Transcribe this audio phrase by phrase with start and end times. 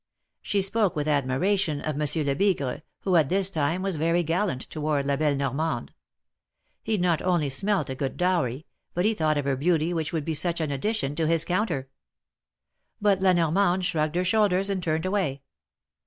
[0.41, 5.05] She spoke with admiration of Monsieur Lebigre, who at this time was very gallant toward
[5.05, 5.93] La belle Nor mande.
[6.81, 10.25] He not only smelt a good dowry, but he thought of her beauty which would
[10.25, 11.87] be such an addition to his counter.
[12.99, 15.43] But La Normande shrugged her shoulders and turned away.